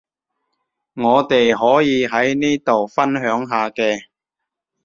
[0.95, 4.07] 我哋可以喺呢度分享下嘅